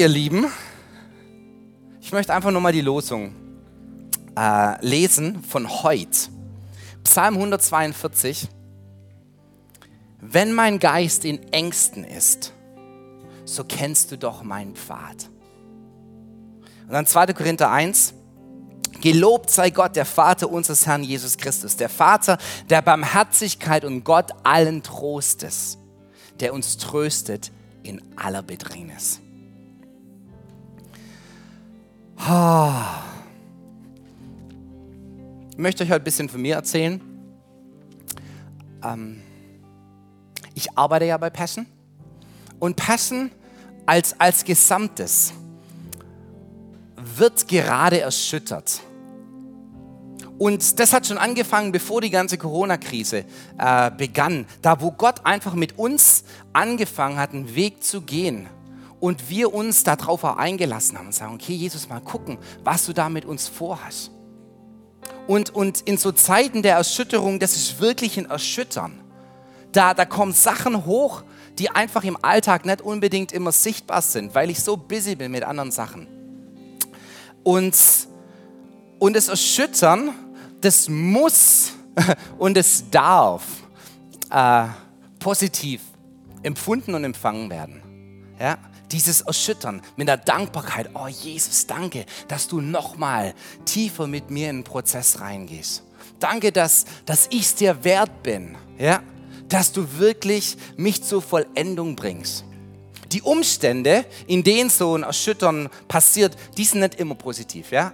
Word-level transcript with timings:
ihr 0.00 0.08
Lieben, 0.08 0.46
ich 2.00 2.10
möchte 2.10 2.32
einfach 2.32 2.50
nur 2.50 2.62
mal 2.62 2.72
die 2.72 2.80
Losung 2.80 3.34
äh, 4.34 4.82
lesen 4.86 5.44
von 5.44 5.68
heute. 5.82 6.30
Psalm 7.04 7.34
142. 7.34 8.48
Wenn 10.22 10.54
mein 10.54 10.78
Geist 10.78 11.26
in 11.26 11.52
Ängsten 11.52 12.04
ist, 12.04 12.54
so 13.44 13.62
kennst 13.62 14.10
du 14.10 14.16
doch 14.16 14.42
meinen 14.42 14.74
Pfad. 14.74 15.28
Und 16.86 16.92
dann 16.92 17.04
2. 17.04 17.34
Korinther 17.34 17.70
1. 17.70 18.14
Gelobt 19.02 19.50
sei 19.50 19.68
Gott, 19.68 19.96
der 19.96 20.06
Vater 20.06 20.50
unseres 20.50 20.86
Herrn 20.86 21.04
Jesus 21.04 21.36
Christus, 21.36 21.76
der 21.76 21.90
Vater 21.90 22.38
der 22.70 22.80
Barmherzigkeit 22.80 23.84
und 23.84 24.04
Gott 24.04 24.30
allen 24.44 24.82
Trostes, 24.82 25.76
der 26.40 26.54
uns 26.54 26.78
tröstet 26.78 27.52
in 27.82 28.00
aller 28.16 28.42
Bedrängnis. 28.42 29.20
Ich 35.50 35.56
möchte 35.56 35.84
euch 35.84 35.90
heute 35.90 36.02
ein 36.02 36.04
bisschen 36.04 36.28
von 36.28 36.42
mir 36.42 36.54
erzählen. 36.54 37.00
Ähm, 38.84 39.22
ich 40.54 40.76
arbeite 40.76 41.06
ja 41.06 41.16
bei 41.16 41.30
Passion 41.30 41.66
und 42.58 42.76
Passion 42.76 43.30
als, 43.86 44.20
als 44.20 44.44
Gesamtes 44.44 45.32
wird 46.96 47.48
gerade 47.48 48.00
erschüttert. 48.00 48.80
Und 50.38 50.78
das 50.78 50.92
hat 50.92 51.06
schon 51.06 51.18
angefangen, 51.18 51.72
bevor 51.72 52.02
die 52.02 52.10
ganze 52.10 52.36
Corona-Krise 52.36 53.24
äh, 53.58 53.90
begann. 53.92 54.46
Da, 54.60 54.80
wo 54.82 54.90
Gott 54.90 55.24
einfach 55.24 55.54
mit 55.54 55.78
uns 55.78 56.24
angefangen 56.52 57.18
hat, 57.18 57.32
einen 57.32 57.54
Weg 57.54 57.82
zu 57.82 58.02
gehen. 58.02 58.46
Und 59.00 59.30
wir 59.30 59.54
uns 59.54 59.82
darauf 59.82 60.24
auch 60.24 60.36
eingelassen 60.36 60.98
haben 60.98 61.06
und 61.06 61.14
sagen, 61.14 61.34
okay, 61.34 61.54
Jesus, 61.54 61.88
mal 61.88 62.00
gucken, 62.00 62.38
was 62.62 62.86
du 62.86 62.92
da 62.92 63.08
mit 63.08 63.24
uns 63.24 63.48
vorhast. 63.48 64.10
Und, 65.26 65.50
und 65.50 65.80
in 65.82 65.96
so 65.96 66.12
Zeiten 66.12 66.62
der 66.62 66.76
Erschütterung, 66.76 67.38
das 67.38 67.56
ist 67.56 67.80
wirklich 67.80 68.18
ein 68.18 68.26
Erschüttern. 68.26 69.00
Da, 69.72 69.94
da 69.94 70.04
kommen 70.04 70.32
Sachen 70.32 70.84
hoch, 70.84 71.22
die 71.58 71.70
einfach 71.70 72.04
im 72.04 72.16
Alltag 72.22 72.64
nicht 72.66 72.82
unbedingt 72.82 73.32
immer 73.32 73.52
sichtbar 73.52 74.02
sind, 74.02 74.34
weil 74.34 74.50
ich 74.50 74.62
so 74.62 74.76
busy 74.76 75.14
bin 75.14 75.32
mit 75.32 75.44
anderen 75.44 75.70
Sachen. 75.70 76.06
Und, 77.42 77.76
und 78.98 79.16
das 79.16 79.28
Erschüttern, 79.28 80.10
das 80.60 80.88
muss 80.88 81.72
und 82.38 82.56
es 82.56 82.90
darf 82.90 83.44
äh, 84.30 84.66
positiv 85.18 85.82
empfunden 86.42 86.94
und 86.94 87.04
empfangen 87.04 87.50
werden. 87.50 87.82
Ja? 88.38 88.58
Dieses 88.92 89.20
Erschüttern 89.20 89.82
mit 89.96 90.08
der 90.08 90.16
Dankbarkeit, 90.16 90.90
oh 90.94 91.06
Jesus, 91.06 91.66
danke, 91.66 92.06
dass 92.28 92.48
du 92.48 92.60
nochmal 92.60 93.34
tiefer 93.64 94.06
mit 94.06 94.30
mir 94.30 94.50
in 94.50 94.58
den 94.58 94.64
Prozess 94.64 95.20
reingehst. 95.20 95.84
Danke, 96.18 96.52
dass, 96.52 96.84
dass 97.06 97.28
ich 97.30 97.42
es 97.42 97.54
dir 97.54 97.84
wert 97.84 98.22
bin, 98.22 98.56
ja? 98.78 99.02
dass 99.48 99.72
du 99.72 99.98
wirklich 99.98 100.56
mich 100.76 101.02
zur 101.02 101.22
Vollendung 101.22 101.96
bringst. 101.96 102.44
Die 103.12 103.22
Umstände, 103.22 104.04
in 104.26 104.42
denen 104.42 104.70
so 104.70 104.96
ein 104.96 105.02
Erschüttern 105.02 105.68
passiert, 105.88 106.36
die 106.56 106.64
sind 106.64 106.80
nicht 106.80 106.94
immer 106.96 107.14
positiv. 107.14 107.72
Ja? 107.72 107.92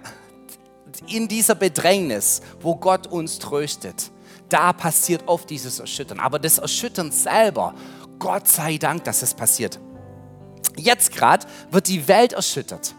in 1.05 1.27
dieser 1.27 1.55
Bedrängnis, 1.55 2.41
wo 2.61 2.75
Gott 2.75 3.07
uns 3.07 3.39
tröstet, 3.39 4.11
da 4.49 4.73
passiert 4.73 5.23
oft 5.27 5.49
dieses 5.49 5.79
Erschüttern. 5.79 6.19
Aber 6.19 6.39
das 6.39 6.57
Erschüttern 6.57 7.11
selber, 7.11 7.73
Gott 8.17 8.47
sei 8.47 8.77
Dank, 8.77 9.03
dass 9.03 9.21
es 9.21 9.33
passiert. 9.33 9.79
Jetzt 10.77 11.11
gerade 11.11 11.45
wird 11.71 11.87
die 11.87 12.07
Welt 12.07 12.33
erschüttert. 12.33 12.93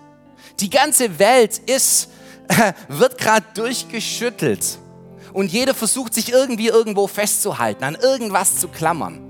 Die 0.61 0.71
ganze 0.71 1.19
Welt 1.19 1.59
ist, 1.59 2.11
wird 2.89 3.19
gerade 3.19 3.47
durchgeschüttelt. 3.55 4.78
Und 5.33 5.53
jeder 5.53 5.75
versucht 5.75 6.15
sich 6.15 6.33
irgendwie 6.33 6.69
irgendwo 6.69 7.06
festzuhalten, 7.06 7.84
an 7.84 7.94
irgendwas 7.94 8.59
zu 8.59 8.69
klammern. 8.69 9.21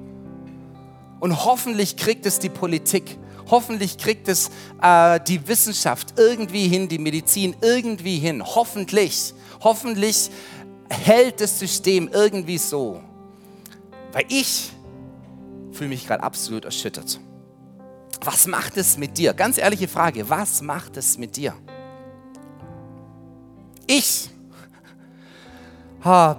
Und 1.21 1.45
hoffentlich 1.45 1.97
kriegt 1.97 2.25
es 2.27 2.39
die 2.39 2.49
Politik 2.49 3.19
Hoffentlich 3.51 3.97
kriegt 3.97 4.29
es 4.29 4.51
äh, 4.83 5.21
die 5.27 5.47
Wissenschaft 5.49 6.15
irgendwie 6.19 6.69
hin, 6.69 6.89
die 6.89 6.99
Medizin 6.99 7.57
irgendwie 7.63 8.19
hin. 8.19 8.45
Hoffentlich. 8.45 9.33
Hoffentlich 9.61 10.31
hält 10.89 11.41
das 11.41 11.59
System 11.59 12.11
irgendwie 12.13 12.59
so. 12.59 13.03
Weil 14.13 14.25
ich 14.29 14.71
fühle 15.73 15.89
mich 15.89 16.07
gerade 16.07 16.23
absolut 16.23 16.65
erschüttert. 16.65 17.21
Was 18.25 18.47
macht 18.47 18.77
es 18.77 18.99
mit 18.99 19.17
dir? 19.19 19.33
Ganz 19.33 19.59
ehrliche 19.59 19.89
Frage, 19.89 20.29
was 20.29 20.63
macht 20.63 20.97
es 20.97 21.19
mit 21.19 21.37
dir? 21.37 21.55
Ich 23.87 24.31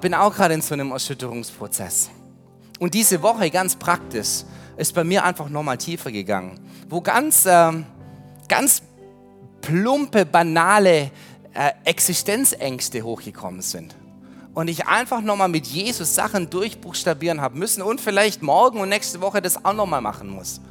bin 0.02 0.14
auch 0.14 0.34
gerade 0.34 0.54
in 0.54 0.62
so 0.62 0.74
einem 0.74 0.92
Erschütterungsprozess. 0.92 2.10
Und 2.80 2.94
diese 2.94 3.22
Woche 3.22 3.50
ganz 3.52 3.76
praktisch 3.76 4.44
ist 4.78 4.94
bei 4.94 5.04
mir 5.04 5.24
einfach 5.24 5.50
nochmal 5.50 5.78
tiefer 5.78 6.12
gegangen, 6.12 6.60
wo 6.88 7.02
ganz, 7.02 7.46
äh, 7.46 7.72
ganz 8.48 8.82
plumpe, 9.62 10.26
banale 10.26 11.12
äh, 11.54 11.72
Existenzängste 11.84 13.04
hochgekommen 13.04 13.62
sind. 13.62 13.96
Und 14.54 14.70
ich 14.70 14.88
einfach 14.88 15.22
nochmal 15.22 15.50
mit 15.50 15.68
Jesus 15.68 16.16
Sachen 16.16 16.50
durchbuchstabieren 16.50 17.42
habe 17.42 17.58
müssen 17.58 17.82
und 17.82 18.00
vielleicht 18.00 18.42
morgen 18.42 18.80
und 18.80 18.90
nächste 18.90 19.22
Woche 19.22 19.42
das 19.42 19.64
auch 19.64 19.74
nochmal 19.74 20.02
machen 20.02 20.30
muss. 20.30 20.62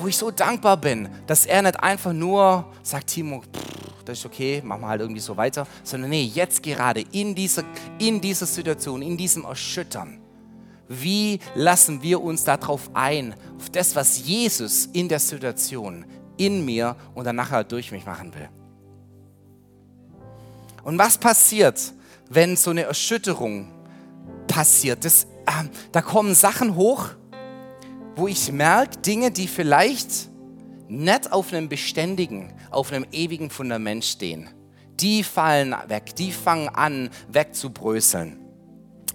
Wo 0.00 0.06
ich 0.06 0.16
so 0.16 0.30
dankbar 0.30 0.76
bin, 0.76 1.08
dass 1.26 1.46
er 1.46 1.62
nicht 1.62 1.78
einfach 1.80 2.12
nur 2.12 2.64
sagt, 2.82 3.08
Timo, 3.08 3.42
pff, 3.42 4.04
das 4.04 4.18
ist 4.18 4.26
okay, 4.26 4.62
machen 4.64 4.82
wir 4.82 4.88
halt 4.88 5.00
irgendwie 5.00 5.20
so 5.20 5.36
weiter, 5.36 5.66
sondern 5.84 6.10
nee, 6.10 6.24
jetzt 6.24 6.62
gerade 6.62 7.04
in 7.12 7.34
dieser, 7.34 7.64
in 7.98 8.20
dieser 8.20 8.46
Situation, 8.46 9.02
in 9.02 9.16
diesem 9.16 9.44
Erschüttern, 9.44 10.20
wie 10.88 11.38
lassen 11.54 12.02
wir 12.02 12.20
uns 12.20 12.44
darauf 12.44 12.90
ein, 12.94 13.34
auf 13.58 13.70
das, 13.70 13.94
was 13.96 14.26
Jesus 14.26 14.86
in 14.92 15.08
der 15.08 15.20
Situation 15.20 16.04
in 16.36 16.64
mir 16.64 16.96
und 17.14 17.24
dann 17.24 17.36
nachher 17.36 17.64
durch 17.64 17.92
mich 17.92 18.04
machen 18.04 18.34
will? 18.34 18.48
Und 20.82 20.98
was 20.98 21.16
passiert, 21.16 21.92
wenn 22.28 22.56
so 22.56 22.70
eine 22.70 22.82
Erschütterung 22.82 23.70
passiert? 24.48 25.04
Das, 25.04 25.24
äh, 25.46 25.64
da 25.92 26.02
kommen 26.02 26.34
Sachen 26.34 26.74
hoch, 26.74 27.10
wo 28.16 28.28
ich 28.28 28.52
merke, 28.52 28.98
Dinge, 28.98 29.30
die 29.30 29.48
vielleicht 29.48 30.28
nicht 30.88 31.32
auf 31.32 31.52
einem 31.52 31.68
beständigen, 31.68 32.52
auf 32.70 32.92
einem 32.92 33.06
ewigen 33.12 33.50
Fundament 33.50 34.04
stehen. 34.04 34.48
Die 35.00 35.24
fallen 35.24 35.74
weg, 35.88 36.14
die 36.16 36.32
fangen 36.32 36.68
an 36.68 37.10
wegzubröseln 37.28 38.42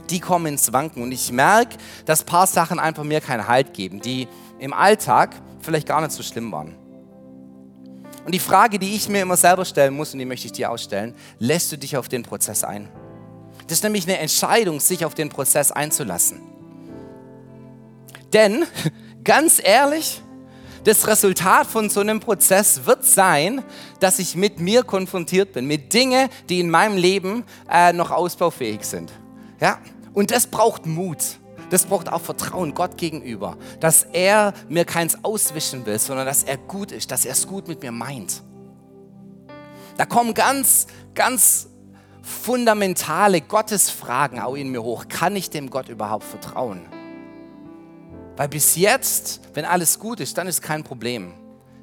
die 0.10 0.20
kommen 0.20 0.48
ins 0.48 0.72
Wanken. 0.74 1.04
Und 1.04 1.12
ich 1.12 1.32
merke, 1.32 1.78
dass 2.06 2.22
ein 2.22 2.26
paar 2.26 2.48
Sachen 2.48 2.80
einfach 2.80 3.04
mir 3.04 3.22
keinen 3.22 3.48
Halt 3.48 3.74
geben, 3.74 4.02
die 4.02 4.28
im 4.60 4.74
Alltag 4.74 5.36
vielleicht 5.60 5.88
gar 5.88 6.02
nicht 6.02 6.12
so 6.12 6.24
schlimm 6.24 6.52
waren. 6.52 6.76
Und 8.26 8.34
die 8.34 8.40
Frage, 8.40 8.78
die 8.78 8.96
ich 8.96 9.08
mir 9.08 9.22
immer 9.22 9.38
selber 9.38 9.64
stellen 9.64 9.94
muss, 9.94 10.14
und 10.14 10.20
die 10.20 10.26
möchte 10.26 10.48
ich 10.48 10.52
dir 10.52 10.70
ausstellen, 10.70 11.16
lässt 11.40 11.72
du 11.72 11.78
dich 11.78 11.96
auf 11.96 12.10
den 12.10 12.24
Prozess 12.24 12.64
ein? 12.64 12.90
Das 13.68 13.78
ist 13.78 13.84
nämlich 13.84 14.06
eine 14.06 14.18
Entscheidung, 14.18 14.80
sich 14.80 15.06
auf 15.06 15.14
den 15.14 15.30
Prozess 15.30 15.72
einzulassen. 15.72 16.42
Denn, 18.34 18.66
ganz 19.24 19.62
ehrlich, 19.64 20.22
das 20.84 21.06
Resultat 21.08 21.68
von 21.68 21.90
so 21.90 22.00
einem 22.00 22.20
Prozess 22.20 22.86
wird 22.86 23.04
sein, 23.04 23.64
dass 24.00 24.20
ich 24.20 24.36
mit 24.36 24.60
mir 24.60 24.84
konfrontiert 24.84 25.52
bin, 25.52 25.66
mit 25.66 25.94
Dingen, 25.94 26.30
die 26.48 26.62
in 26.62 26.70
meinem 26.70 26.98
Leben 26.98 27.44
äh, 27.70 27.92
noch 27.92 28.12
ausbaufähig 28.12 28.86
sind. 28.86 29.12
Ja? 29.60 29.80
Und 30.14 30.32
das 30.32 30.48
braucht 30.48 30.86
Mut. 30.86 31.40
Das 31.70 31.86
braucht 31.86 32.10
auch 32.10 32.22
Vertrauen 32.22 32.74
Gott 32.74 32.98
gegenüber, 32.98 33.58
dass 33.82 34.04
er 34.14 34.54
mir 34.70 34.86
keins 34.86 35.22
auswischen 35.26 35.86
will, 35.86 36.00
sondern 36.00 36.26
dass 36.26 36.44
er 36.44 36.56
gut 36.56 36.94
ist, 36.94 37.12
dass 37.12 37.26
er 37.26 37.34
es 37.34 37.46
gut 37.46 37.68
mit 37.68 37.82
mir 37.82 37.92
meint. 37.92 38.42
Da 39.98 40.06
kommen 40.06 40.34
ganz, 40.34 40.88
ganz 41.14 41.68
fundamentale 42.22 43.42
Gottesfragen 43.42 44.40
auch 44.40 44.56
in 44.56 44.70
mir 44.70 44.84
hoch. 44.84 45.06
Kann 45.10 45.36
ich 45.36 45.50
dem 45.50 45.70
Gott 45.70 45.90
überhaupt 45.90 46.24
vertrauen? 46.24 46.86
Weil 48.38 48.48
bis 48.48 48.76
jetzt, 48.76 49.42
wenn 49.56 49.66
alles 49.66 49.98
gut 50.00 50.20
ist, 50.20 50.38
dann 50.38 50.48
ist 50.48 50.62
kein 50.62 50.84
Problem. 50.84 51.34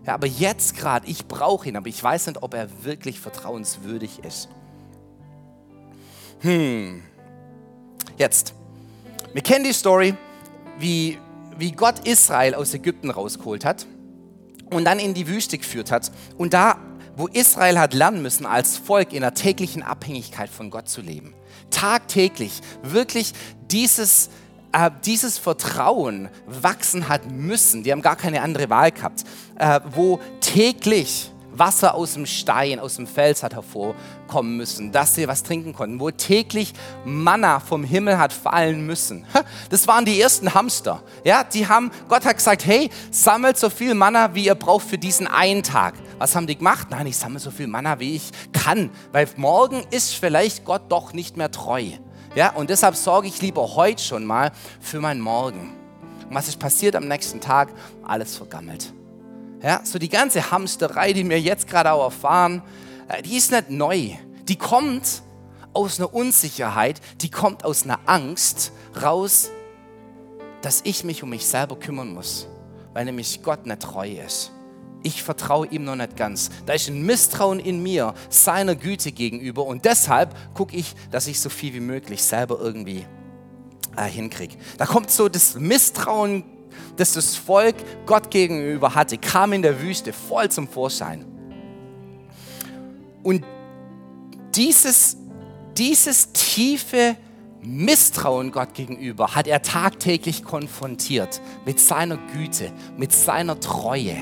Ja, 0.07 0.15
aber 0.15 0.29
jetzt 0.29 0.77
gerade, 0.77 1.07
ich 1.09 1.27
brauche 1.27 1.69
ihn, 1.69 1.77
aber 1.77 1.89
ich 1.89 2.03
weiß 2.03 2.29
nicht, 2.29 2.43
ob 2.43 2.55
er 2.55 2.85
wirklich 2.85 3.19
vertrauenswürdig 3.19 4.21
ist. 4.25 4.49
Hm. 6.41 7.03
Jetzt, 8.17 8.55
wir 9.33 9.43
kennen 9.43 9.65
die 9.65 9.73
Story, 9.73 10.15
wie, 10.79 11.19
wie 11.59 11.73
Gott 11.73 12.07
Israel 12.07 12.55
aus 12.55 12.73
Ägypten 12.73 13.11
rausgeholt 13.11 13.65
hat 13.65 13.87
und 14.71 14.85
dann 14.85 15.01
in 15.01 15.15
die 15.15 15.27
Wüste 15.27 15.59
geführt 15.59 15.91
hat. 15.91 16.13
Und 16.37 16.55
da, 16.55 16.79
wo 17.17 17.27
Israel 17.27 17.81
hat 17.81 17.95
lernen 17.95 18.23
müssen, 18.23 18.47
als 18.47 18.77
Volk 18.77 19.13
in 19.13 19.23
der 19.23 19.35
täglichen 19.35 19.83
Abhängigkeit 19.83 20.51
von 20.51 20.71
Gott 20.71 20.89
zu 20.89 21.01
leben. 21.01 21.35
Tagtäglich, 21.71 22.61
wirklich 22.83 23.33
dieses 23.71 24.31
äh, 24.75 24.91
dieses 25.05 25.39
Vertrauen 25.39 26.29
wachsen 26.47 27.09
hat 27.09 27.31
müssen, 27.31 27.85
die 27.85 27.93
haben 27.93 28.03
gar 28.03 28.17
keine 28.17 28.43
andere 28.43 28.69
Wahl 28.69 28.91
gehabt, 28.91 29.25
äh, 29.57 29.81
wo 29.93 30.21
täglich 30.41 31.31
Wasser 31.57 31.95
aus 31.95 32.15
dem 32.15 32.27
Stein, 32.27 32.81
aus 32.81 32.97
dem 32.97 33.07
Fels 33.07 33.45
hat 33.45 33.55
hervorkommen 33.55 34.57
müssen, 34.57 34.91
dass 34.91 35.15
sie 35.15 35.29
was 35.29 35.45
trinken 35.45 35.73
konnten, 35.73 36.01
wo 36.01 36.11
täglich 36.11 36.73
Manna 37.05 37.61
vom 37.61 37.85
Himmel 37.85 38.19
hat 38.19 38.33
fallen 38.33 38.85
müssen. 38.87 39.25
Das 39.71 39.87
waren 39.87 40.05
die 40.05 40.21
ersten 40.21 40.53
Hamster. 40.53 41.03
Ja, 41.25 41.45
die 41.45 41.69
haben, 41.69 41.91
Gott 42.09 42.25
hat 42.25 42.37
gesagt, 42.37 42.67
hey, 42.67 42.91
sammelt 43.11 43.57
so 43.57 43.71
viel 43.71 43.95
Manna, 43.95 44.35
wie 44.35 44.47
ihr 44.47 44.55
braucht 44.55 44.87
für 44.87 44.99
diesen 44.99 45.27
einen 45.27 45.63
Tag. 45.63 45.95
Was 46.19 46.35
haben 46.35 46.47
die 46.47 46.57
gemacht? 46.57 46.89
Nein, 46.91 47.07
ich 47.07 47.17
sammle 47.17 47.39
so 47.39 47.51
viel 47.51 47.67
Manna, 47.67 48.01
wie 48.01 48.17
ich 48.17 48.31
kann, 48.53 48.91
weil 49.13 49.29
morgen 49.37 49.85
ist 49.91 50.15
vielleicht 50.15 50.65
Gott 50.65 50.83
doch 50.89 51.13
nicht 51.13 51.37
mehr 51.37 51.51
treu. 51.51 51.85
Ja, 52.35 52.51
und 52.51 52.69
deshalb 52.69 52.97
sorge 52.97 53.29
ich 53.29 53.41
lieber 53.41 53.77
heute 53.77 54.03
schon 54.03 54.25
mal 54.25 54.51
für 54.81 55.01
meinen 55.01 55.21
Morgen. 55.21 55.73
Und 56.29 56.35
was 56.35 56.49
ist 56.49 56.59
passiert 56.59 56.97
am 56.97 57.07
nächsten 57.07 57.41
Tag? 57.41 57.69
Alles 58.03 58.37
vergammelt. 58.37 58.93
Ja, 59.63 59.81
so 59.85 60.01
die 60.01 60.09
ganze 60.09 60.51
Hamsterei, 60.51 61.13
die 61.13 61.29
wir 61.29 61.41
jetzt 61.41 61.69
gerade 61.69 61.93
auch 61.93 62.05
erfahren, 62.05 62.63
äh, 63.09 63.23
die 63.23 63.37
ist 63.37 63.53
nicht 63.53 63.71
neu. 63.71 64.11
Die 64.49 64.57
kommt 64.57 65.23
aus 65.73 65.99
einer 65.99 66.13
Unsicherheit, 66.13 67.01
die 67.21 67.31
kommt 67.31 67.65
aus 67.65 67.85
einer 67.85 68.01
Angst 68.07 68.73
raus, 69.01 69.51
dass 70.61 70.81
ich 70.85 71.05
mich 71.05 71.23
um 71.23 71.31
mich 71.31 71.47
selber 71.47 71.77
kümmern 71.77 72.13
muss, 72.13 72.49
weil 72.95 73.05
nämlich 73.05 73.43
Gott 73.43 73.65
nicht 73.65 73.81
treu 73.81 74.09
ist. 74.09 74.54
Ich 75.05 75.23
vertraue 75.23 75.69
ihm 75.69 75.85
noch 75.85 75.95
nicht 75.95 76.17
ganz. 76.17 76.51
Da 76.67 76.73
ist 76.73 76.89
ein 76.89 77.07
Misstrauen 77.07 77.61
in 77.61 77.83
mir 77.83 78.15
seiner 78.29 78.75
Güte 78.75 79.13
gegenüber 79.13 79.65
und 79.65 79.85
deshalb 79.85 80.35
gucke 80.55 80.77
ich, 80.77 80.97
dass 81.13 81.29
ich 81.29 81.39
so 81.39 81.49
viel 81.49 81.73
wie 81.75 81.81
möglich 81.81 82.25
selber 82.25 82.59
irgendwie 82.61 83.07
äh, 83.97 84.09
hinkriege. 84.09 84.57
Da 84.79 84.87
kommt 84.87 85.13
so 85.13 85.29
das 85.29 85.55
Misstrauen 85.55 86.43
das 86.97 87.13
das 87.13 87.37
Volk 87.37 87.77
Gott 88.07 88.31
gegenüber 88.31 88.95
hatte, 88.95 89.19
kam 89.19 89.53
in 89.53 89.63
der 89.63 89.81
Wüste 89.81 90.13
voll 90.13 90.51
zum 90.51 90.69
Vorschein. 90.69 91.25
Und 93.23 93.45
dieses, 94.55 95.17
dieses 95.77 96.33
tiefe 96.33 97.17
Misstrauen 97.63 98.53
Gott 98.53 98.75
gegenüber 98.75 99.35
hat 99.35 99.47
er 99.47 99.63
tagtäglich 99.63 100.45
konfrontiert 100.45 101.41
mit 101.65 101.81
seiner 101.81 102.19
Güte, 102.35 102.71
mit 102.97 103.13
seiner 103.13 103.59
Treue, 103.59 104.17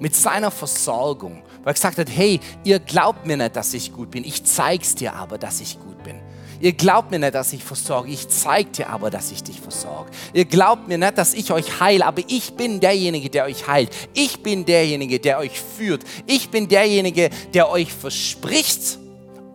mit 0.00 0.14
seiner 0.14 0.50
Versorgung. 0.50 1.42
Weil 1.62 1.72
er 1.72 1.74
gesagt 1.74 1.98
hat, 1.98 2.08
hey, 2.10 2.40
ihr 2.64 2.78
glaubt 2.78 3.26
mir 3.26 3.36
nicht, 3.36 3.56
dass 3.56 3.74
ich 3.74 3.92
gut 3.92 4.10
bin, 4.10 4.24
ich 4.24 4.44
zeig's 4.44 4.94
dir 4.94 5.14
aber, 5.14 5.38
dass 5.38 5.60
ich 5.60 5.78
gut 5.80 6.02
bin. 6.02 6.16
Ihr 6.60 6.72
glaubt 6.72 7.10
mir 7.10 7.18
nicht, 7.18 7.34
dass 7.34 7.52
ich 7.52 7.62
versorge. 7.62 8.10
Ich 8.10 8.28
zeige 8.28 8.70
dir 8.70 8.88
aber, 8.88 9.10
dass 9.10 9.30
ich 9.30 9.42
dich 9.42 9.60
versorge. 9.60 10.10
Ihr 10.32 10.46
glaubt 10.46 10.88
mir 10.88 10.98
nicht, 10.98 11.18
dass 11.18 11.34
ich 11.34 11.52
euch 11.52 11.80
heile, 11.80 12.06
aber 12.06 12.22
ich 12.26 12.54
bin 12.54 12.80
derjenige, 12.80 13.28
der 13.28 13.44
euch 13.44 13.68
heilt. 13.68 13.90
Ich 14.14 14.42
bin 14.42 14.64
derjenige, 14.64 15.20
der 15.20 15.38
euch 15.38 15.60
führt. 15.60 16.04
Ich 16.26 16.50
bin 16.50 16.68
derjenige, 16.68 17.30
der 17.52 17.68
euch 17.70 17.92
verspricht 17.92 18.98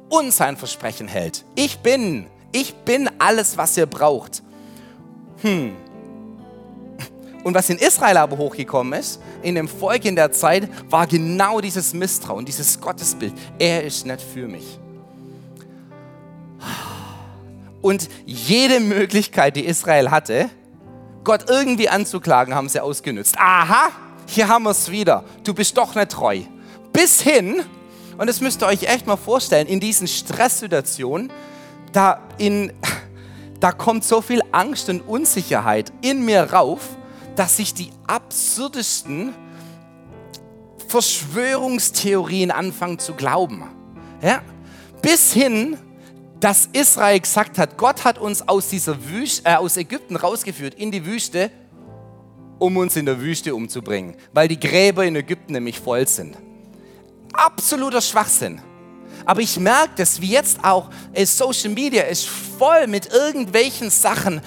und 0.10 0.32
sein 0.32 0.58
Versprechen 0.58 1.08
hält. 1.08 1.44
Ich 1.56 1.80
bin, 1.80 2.28
ich 2.52 2.76
bin 2.76 3.10
alles, 3.18 3.58
was 3.58 3.78
ihr 3.78 3.88
braucht. 3.88 4.44
Hm. 5.42 5.76
Und 7.44 7.56
was 7.56 7.70
in 7.70 7.78
Israel 7.78 8.18
aber 8.18 8.38
hochgekommen 8.38 9.00
ist, 9.00 9.20
in 9.42 9.56
dem 9.56 9.68
Volk 9.68 10.06
in 10.06 10.16
der 10.16 10.32
Zeit, 10.32 10.70
war 10.90 11.08
genau 11.08 11.60
dieses 11.60 11.94
Misstrauen, 11.94 12.46
dieses 12.46 12.80
Gottesbild. 12.80 13.34
Er 13.58 13.84
ist 13.84 14.06
nicht 14.06 14.22
für 14.22 14.48
mich. 14.48 14.80
Und 17.82 18.10
jede 18.26 18.80
Möglichkeit, 18.80 19.56
die 19.56 19.66
Israel 19.66 20.12
hatte, 20.12 20.50
Gott 21.24 21.50
irgendwie 21.50 21.90
anzuklagen, 21.90 22.54
haben 22.54 22.70
sie 22.70 22.80
ausgenutzt. 22.80 23.38
Aha, 23.40 23.90
hier 24.28 24.48
haben 24.48 24.64
wir 24.64 24.72
es 24.72 24.92
wieder. 24.92 25.24
Du 25.44 25.54
bist 25.54 25.78
doch 25.78 25.96
nicht 25.96 26.12
treu. 26.12 26.42
Bis 26.94 27.22
hin, 27.22 27.64
und 28.18 28.28
das 28.28 28.42
müsst 28.42 28.62
ihr 28.62 28.68
euch 28.68 28.84
echt 28.84 29.08
mal 29.08 29.18
vorstellen, 29.18 29.68
in 29.68 29.80
diesen 29.80 30.08
Stresssituationen, 30.08 31.32
da, 31.92 32.22
in, 32.38 32.72
da 33.60 33.72
kommt 33.72 34.04
so 34.04 34.22
viel 34.22 34.42
Angst 34.52 34.90
und 34.90 35.02
Unsicherheit 35.02 35.92
in 36.02 36.24
mir 36.24 36.54
rauf, 36.54 36.82
dass 37.36 37.60
ich 37.60 37.74
die 37.74 37.92
absurdesten 38.07 39.33
Verschwörungstheorien 40.88 42.51
anfange 42.51 42.98
zu 42.98 43.13
glauben. 43.13 43.63
Ja? 44.22 44.42
Bis 45.01 45.31
hin, 45.31 45.78
dass 46.39 46.68
Israel 46.74 47.19
gesagt 47.19 47.57
hat, 47.57 47.78
Gott 47.78 48.04
hat 48.04 48.18
uns 48.18 48.48
aus, 48.48 48.69
dieser 48.69 49.06
Wüste, 49.10 49.50
äh, 49.50 49.56
aus 49.56 49.78
Ägypten 49.78 50.16
rausgeführt 50.16 50.75
in 50.75 50.92
die 50.92 51.06
Wüste, 51.06 51.50
um 52.60 52.78
uns 52.78 52.95
in 52.95 53.06
der 53.06 53.19
Wüste 53.19 53.56
umzubringen, 53.56 54.16
weil 54.33 54.48
die 54.48 54.60
Gräber 54.60 55.06
in 55.06 55.16
Ägypten 55.16 55.54
nämlich 55.54 55.80
voll 55.80 56.07
sind. 56.07 56.38
Absoluter 57.33 58.01
Schwachsinn. 58.01 58.62
Aber 59.25 59.42
ich 59.42 59.60
merke 59.60 59.94
das, 59.98 60.19
wie 60.19 60.31
jetzt 60.31 60.63
auch 60.63 60.89
äh, 61.13 61.25
Social 61.25 61.69
Media 61.69 62.04
ist 62.04 62.28
voll 62.28 62.88
mit 62.88 63.13
irgendwelchen 63.13 63.89
Sachen, 63.89 64.42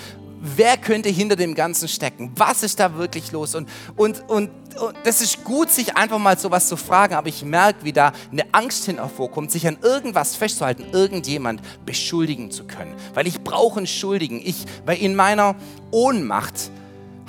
wer 0.45 0.77
könnte 0.77 1.09
hinter 1.09 1.37
dem 1.37 1.55
Ganzen 1.55 1.89
stecken? 1.89 2.31
Was 2.37 2.63
ist 2.63 2.79
da 2.79 2.97
wirklich 2.97 3.33
los? 3.33 3.55
Und, 3.55 3.69
und, 3.97 4.29
und, 4.29 4.51
und 4.79 4.97
das 5.05 5.21
ist 5.21 5.43
gut, 5.43 5.71
sich 5.71 5.97
einfach 5.97 6.19
mal 6.19 6.39
sowas 6.39 6.69
zu 6.69 6.77
fragen, 6.77 7.15
aber 7.15 7.29
ich 7.29 7.43
merke, 7.45 7.85
wie 7.85 7.93
da 7.93 8.13
eine 8.31 8.45
Angst 8.53 8.85
hin 8.85 8.97
hervorkommt, 8.97 9.51
sich 9.51 9.67
an 9.67 9.79
irgendwas 9.83 10.37
festzuhalten, 10.37 10.87
irgendjemand 10.93 11.63
beschuldigen 11.87 12.51
zu 12.51 12.65
können. 12.65 12.95
Weil 13.15 13.27
ich 13.27 13.41
brauche 13.41 13.79
einen 13.79 13.87
Schuldigen. 13.87 14.41
Ich, 14.45 14.67
weil 14.85 14.99
in 14.99 15.17
meiner 15.17 15.57
Ohnmacht, 15.91 16.71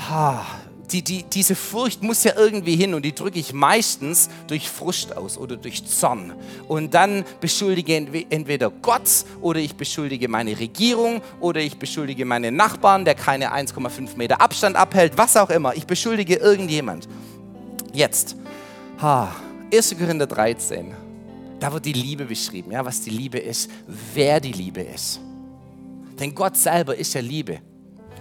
ha, 0.09 0.45
die, 0.91 1.01
die, 1.01 1.23
diese 1.23 1.55
Furcht 1.55 2.03
muss 2.03 2.23
ja 2.23 2.33
irgendwie 2.37 2.75
hin 2.75 2.93
und 2.93 3.03
die 3.03 3.13
drücke 3.13 3.39
ich 3.39 3.53
meistens 3.53 4.29
durch 4.47 4.69
Frust 4.69 5.15
aus 5.15 5.37
oder 5.37 5.57
durch 5.57 5.85
Zorn. 5.85 6.33
Und 6.67 6.93
dann 6.93 7.23
beschuldige 7.41 7.95
entweder 8.29 8.69
Gott 8.69 9.25
oder 9.41 9.59
ich 9.59 9.75
beschuldige 9.75 10.27
meine 10.27 10.57
Regierung 10.59 11.21
oder 11.39 11.61
ich 11.61 11.77
beschuldige 11.77 12.25
meinen 12.25 12.55
Nachbarn, 12.55 13.05
der 13.05 13.15
keine 13.15 13.53
1,5 13.53 14.15
Meter 14.17 14.41
Abstand 14.41 14.75
abhält, 14.75 15.17
was 15.17 15.37
auch 15.37 15.49
immer. 15.49 15.75
Ich 15.75 15.85
beschuldige 15.85 16.35
irgendjemand. 16.35 17.07
Jetzt, 17.93 18.35
ha, 19.01 19.33
1. 19.73 19.95
Korinther 19.97 20.27
13, 20.27 20.93
da 21.59 21.71
wird 21.71 21.85
die 21.85 21.93
Liebe 21.93 22.25
beschrieben, 22.25 22.71
ja, 22.71 22.83
was 22.85 23.01
die 23.01 23.09
Liebe 23.09 23.39
ist, 23.39 23.69
wer 24.13 24.39
die 24.39 24.51
Liebe 24.51 24.81
ist. 24.81 25.19
Denn 26.19 26.33
Gott 26.33 26.55
selber 26.57 26.95
ist 26.95 27.13
ja 27.13 27.21
Liebe. 27.21 27.59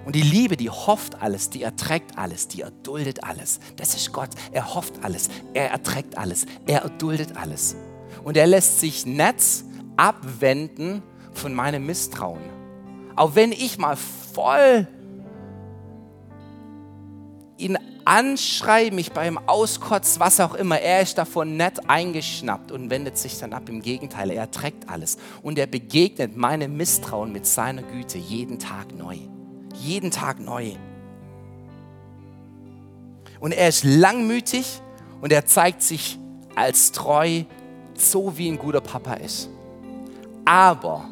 Und 0.04 0.14
die 0.14 0.22
Liebe, 0.22 0.56
die 0.56 0.70
hofft 0.70 1.22
alles, 1.22 1.50
die 1.50 1.62
erträgt 1.62 2.18
alles, 2.18 2.48
die 2.48 2.60
erduldet 2.60 3.24
alles. 3.24 3.58
Das 3.76 3.94
ist 3.94 4.12
Gott. 4.12 4.30
Er 4.52 4.74
hofft 4.74 5.02
alles, 5.02 5.28
er 5.54 5.70
erträgt 5.70 6.18
alles, 6.18 6.46
er 6.66 6.82
erduldet 6.82 7.36
alles. 7.36 7.76
Und 8.22 8.36
er 8.36 8.46
lässt 8.46 8.80
sich 8.80 9.06
nicht 9.06 9.64
abwenden 9.96 11.02
von 11.32 11.54
meinem 11.54 11.86
Misstrauen. 11.86 12.42
Auch 13.16 13.34
wenn 13.34 13.52
ich 13.52 13.78
mal 13.78 13.96
voll 13.96 14.86
ihn 17.56 17.78
anschreie, 18.04 18.90
mich 18.90 19.12
beim 19.12 19.38
Auskotz, 19.38 20.18
was 20.18 20.40
auch 20.40 20.54
immer, 20.54 20.78
er 20.80 21.00
ist 21.00 21.16
davon 21.16 21.56
nett 21.56 21.88
eingeschnappt 21.88 22.72
und 22.72 22.90
wendet 22.90 23.16
sich 23.16 23.38
dann 23.38 23.54
ab. 23.54 23.68
Im 23.68 23.80
Gegenteil, 23.80 24.30
er 24.30 24.42
erträgt 24.42 24.88
alles. 24.90 25.16
Und 25.42 25.58
er 25.58 25.66
begegnet 25.66 26.36
meinem 26.36 26.76
Misstrauen 26.76 27.32
mit 27.32 27.46
seiner 27.46 27.82
Güte 27.82 28.18
jeden 28.18 28.58
Tag 28.58 28.94
neu 28.94 29.18
jeden 29.74 30.10
Tag 30.10 30.40
neu. 30.40 30.72
Und 33.40 33.52
er 33.52 33.68
ist 33.68 33.84
langmütig 33.84 34.80
und 35.20 35.32
er 35.32 35.44
zeigt 35.44 35.82
sich 35.82 36.18
als 36.54 36.92
treu, 36.92 37.42
so 37.94 38.36
wie 38.38 38.48
ein 38.48 38.58
guter 38.58 38.80
Papa 38.80 39.14
ist. 39.14 39.48
Aber 40.44 41.08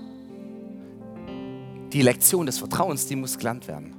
die 1.92 2.02
Lektion 2.02 2.46
des 2.46 2.58
Vertrauens, 2.58 3.06
die 3.06 3.16
muss 3.16 3.36
gelernt 3.36 3.68
werden. 3.68 3.96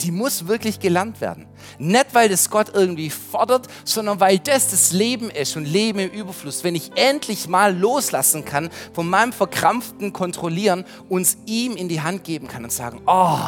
Die 0.00 0.10
muss 0.10 0.46
wirklich 0.46 0.78
gelernt 0.78 1.20
werden. 1.20 1.46
Nicht, 1.78 2.06
weil 2.12 2.28
das 2.28 2.50
Gott 2.50 2.72
irgendwie 2.74 3.08
fordert, 3.08 3.66
sondern 3.84 4.20
weil 4.20 4.38
das 4.38 4.70
das 4.70 4.92
Leben 4.92 5.30
ist 5.30 5.56
und 5.56 5.64
Leben 5.64 6.00
im 6.00 6.10
Überfluss. 6.10 6.64
Wenn 6.64 6.74
ich 6.74 6.90
endlich 6.96 7.48
mal 7.48 7.76
loslassen 7.76 8.44
kann 8.44 8.68
von 8.92 9.08
meinem 9.08 9.32
verkrampften 9.32 10.12
Kontrollieren, 10.12 10.84
uns 11.08 11.38
ihm 11.46 11.76
in 11.76 11.88
die 11.88 12.02
Hand 12.02 12.24
geben 12.24 12.46
kann 12.46 12.64
und 12.64 12.72
sagen, 12.72 13.00
oh, 13.06 13.38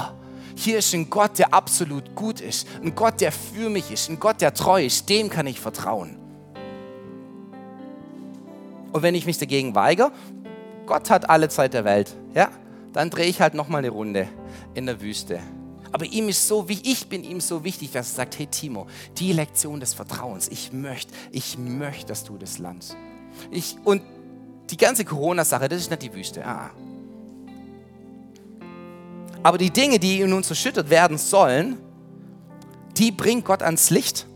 hier 0.58 0.78
ist 0.78 0.92
ein 0.92 1.08
Gott, 1.08 1.38
der 1.38 1.54
absolut 1.54 2.16
gut 2.16 2.40
ist, 2.40 2.66
ein 2.82 2.94
Gott, 2.94 3.20
der 3.20 3.30
für 3.30 3.70
mich 3.70 3.92
ist, 3.92 4.10
ein 4.10 4.18
Gott, 4.18 4.40
der 4.40 4.52
treu 4.52 4.84
ist, 4.84 5.08
dem 5.08 5.30
kann 5.30 5.46
ich 5.46 5.60
vertrauen. 5.60 6.16
Und 8.92 9.02
wenn 9.02 9.14
ich 9.14 9.24
mich 9.24 9.38
dagegen 9.38 9.74
weigere, 9.74 10.10
Gott 10.86 11.10
hat 11.10 11.30
alle 11.30 11.48
Zeit 11.48 11.74
der 11.74 11.84
Welt, 11.84 12.16
ja, 12.34 12.50
dann 12.92 13.10
drehe 13.10 13.26
ich 13.26 13.40
halt 13.40 13.54
nochmal 13.54 13.80
eine 13.80 13.90
Runde 13.90 14.28
in 14.74 14.86
der 14.86 15.00
Wüste. 15.00 15.38
Aber 15.92 16.04
ihm 16.04 16.28
ist 16.28 16.48
so, 16.48 16.68
wie 16.68 16.80
ich 16.82 17.08
bin 17.08 17.22
ihm 17.22 17.40
so 17.40 17.62
wichtig, 17.62 17.92
dass 17.92 18.10
er 18.12 18.16
sagt, 18.16 18.38
hey 18.38 18.46
Timo, 18.46 18.88
die 19.16 19.32
Lektion 19.32 19.78
des 19.78 19.94
Vertrauens, 19.94 20.48
ich 20.48 20.72
möchte, 20.72 21.12
ich 21.30 21.56
möchte, 21.56 22.06
dass 22.06 22.24
du 22.24 22.36
das 22.36 22.58
lernst. 22.58 22.96
Ich, 23.50 23.76
und 23.84 24.02
die 24.70 24.76
ganze 24.76 25.04
Corona-Sache, 25.04 25.68
das 25.68 25.82
ist 25.82 25.90
nicht 25.90 26.02
die 26.02 26.12
Wüste. 26.12 26.44
Ah, 26.44 26.70
Aber 29.42 29.58
die 29.58 29.70
Dinge, 29.70 29.98
die 29.98 30.20
in 30.20 30.32
uns 30.32 30.50
erschüttert 30.50 30.90
werden 30.90 31.18
sollen, 31.18 31.78
die 32.96 33.12
bringt 33.12 33.44
Gott 33.44 33.62
ans 33.62 33.90
Licht 33.90 34.26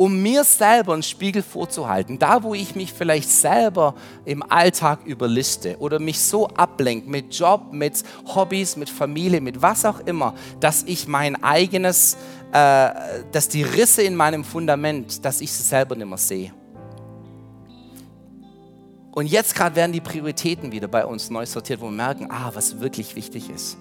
um 0.00 0.22
mir 0.22 0.44
selber 0.44 0.94
einen 0.94 1.02
Spiegel 1.02 1.42
vorzuhalten. 1.42 2.18
Da, 2.18 2.42
wo 2.42 2.54
ich 2.54 2.74
mich 2.74 2.90
vielleicht 2.90 3.28
selber 3.28 3.94
im 4.24 4.42
Alltag 4.42 5.04
überliste 5.04 5.76
oder 5.78 5.98
mich 5.98 6.18
so 6.20 6.48
ablenke 6.48 7.10
mit 7.10 7.38
Job, 7.38 7.70
mit 7.70 8.02
Hobbys, 8.34 8.78
mit 8.78 8.88
Familie, 8.88 9.42
mit 9.42 9.60
was 9.60 9.84
auch 9.84 10.00
immer, 10.00 10.32
dass 10.58 10.84
ich 10.84 11.06
mein 11.06 11.44
eigenes, 11.44 12.16
äh, 12.50 12.88
dass 13.30 13.48
die 13.50 13.62
Risse 13.62 14.00
in 14.00 14.16
meinem 14.16 14.42
Fundament, 14.42 15.22
dass 15.22 15.42
ich 15.42 15.52
sie 15.52 15.64
selber 15.64 15.94
nicht 15.94 16.08
mehr 16.08 16.16
sehe. 16.16 16.50
Und 19.12 19.26
jetzt 19.26 19.54
gerade 19.54 19.76
werden 19.76 19.92
die 19.92 20.00
Prioritäten 20.00 20.72
wieder 20.72 20.88
bei 20.88 21.04
uns 21.04 21.30
neu 21.30 21.44
sortiert, 21.46 21.80
wo 21.80 21.86
wir 21.86 21.92
merken, 21.92 22.28
ah, 22.30 22.50
was 22.54 22.80
wirklich 22.80 23.16
wichtig 23.16 23.50
ist. 23.50 23.76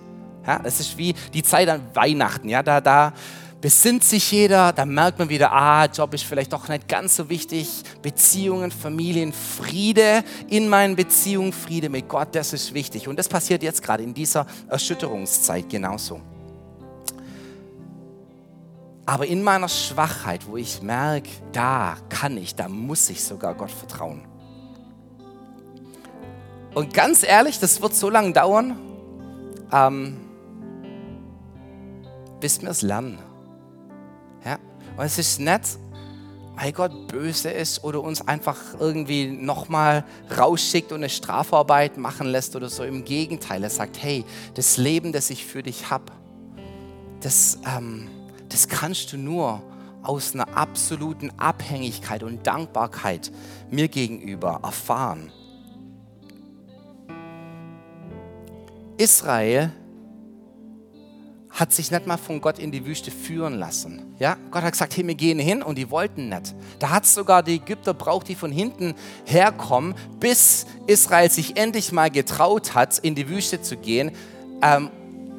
Ja, 0.45 0.59
das 0.59 0.79
ist 0.79 0.97
wie 0.97 1.13
die 1.33 1.43
Zeit 1.43 1.69
an 1.69 1.81
Weihnachten. 1.93 2.49
Ja, 2.49 2.63
da, 2.63 2.81
da, 2.81 3.13
besinnt 3.61 4.03
sich 4.03 4.31
jeder, 4.31 4.71
dann 4.71 4.89
merkt 4.89 5.19
man 5.19 5.29
wieder, 5.29 5.51
ah, 5.51 5.85
Job 5.85 6.13
ist 6.13 6.23
vielleicht 6.23 6.53
doch 6.53 6.67
nicht 6.69 6.87
ganz 6.87 7.15
so 7.15 7.29
wichtig. 7.29 7.83
Beziehungen, 8.01 8.71
Familien, 8.71 9.33
Friede 9.33 10.23
in 10.47 10.69
meinen 10.69 10.95
Beziehungen, 10.95 11.53
Friede 11.53 11.89
mit 11.89 12.07
Gott, 12.07 12.29
das 12.33 12.53
ist 12.53 12.73
wichtig. 12.73 13.07
Und 13.07 13.17
das 13.17 13.27
passiert 13.27 13.63
jetzt 13.63 13.83
gerade 13.83 14.03
in 14.03 14.13
dieser 14.13 14.45
Erschütterungszeit 14.67 15.69
genauso. 15.69 16.21
Aber 19.05 19.25
in 19.25 19.43
meiner 19.43 19.69
Schwachheit, 19.69 20.45
wo 20.47 20.55
ich 20.55 20.81
merke, 20.81 21.29
da 21.51 21.97
kann 22.09 22.37
ich, 22.37 22.55
da 22.55 22.69
muss 22.69 23.09
ich 23.09 23.23
sogar 23.23 23.55
Gott 23.55 23.71
vertrauen. 23.71 24.21
Und 26.73 26.93
ganz 26.93 27.23
ehrlich, 27.23 27.59
das 27.59 27.81
wird 27.81 27.95
so 27.95 28.09
lange 28.09 28.33
dauern, 28.33 28.77
ähm, 29.71 30.17
bis 32.39 32.61
wir 32.61 32.69
es 32.69 32.81
lernen. 32.81 33.19
Und 34.99 35.05
es 35.05 35.17
ist 35.17 35.39
nett, 35.39 35.61
weil 36.57 36.73
Gott 36.73 37.07
böse 37.07 37.49
ist 37.49 37.85
oder 37.85 38.01
uns 38.01 38.27
einfach 38.27 38.57
irgendwie 38.81 39.27
nochmal 39.27 40.03
rausschickt 40.37 40.91
und 40.91 40.97
eine 40.97 41.09
Strafarbeit 41.09 41.97
machen 41.97 42.27
lässt 42.27 42.53
oder 42.57 42.67
so. 42.67 42.83
Im 42.83 43.05
Gegenteil, 43.05 43.63
er 43.63 43.69
sagt, 43.69 44.03
hey, 44.03 44.25
das 44.55 44.75
Leben, 44.75 45.13
das 45.13 45.29
ich 45.29 45.45
für 45.45 45.63
dich 45.63 45.89
habe, 45.89 46.11
das, 47.21 47.59
ähm, 47.77 48.09
das 48.49 48.67
kannst 48.67 49.13
du 49.13 49.17
nur 49.17 49.61
aus 50.03 50.33
einer 50.33 50.49
absoluten 50.57 51.31
Abhängigkeit 51.37 52.21
und 52.21 52.45
Dankbarkeit 52.45 53.31
mir 53.71 53.87
gegenüber 53.87 54.59
erfahren. 54.61 55.31
Israel 58.99 59.71
hat 61.49 61.73
sich 61.73 61.89
nicht 61.89 62.05
mal 62.05 62.17
von 62.17 62.41
Gott 62.41 62.59
in 62.59 62.71
die 62.71 62.85
Wüste 62.85 63.11
führen 63.11 63.57
lassen. 63.57 64.15
Ja? 64.19 64.37
Gott 64.51 64.61
hat 64.61 64.73
gesagt, 64.73 64.95
hey, 64.95 65.07
wir 65.07 65.15
gehen 65.15 65.39
hin 65.39 65.63
und 65.63 65.77
die 65.77 65.89
wollten 65.89 66.29
nicht. 66.29 66.53
Da 66.79 66.89
hat 66.89 67.05
sogar 67.05 67.41
die 67.41 67.55
Ägypter 67.55 67.93
braucht, 67.93 68.27
die 68.27 68.35
von 68.35 68.51
hinten 68.51 68.93
herkommen, 69.25 69.95
bis 70.19 70.65
Israel 70.85 71.29
sich 71.31 71.57
endlich 71.57 71.91
mal 71.91 72.11
getraut 72.11 72.75
hat, 72.75 72.99
in 72.99 73.15
die 73.15 73.29
Wüste 73.29 73.61
zu 73.61 73.77
gehen, 73.77 74.11
ähm, 74.61 74.89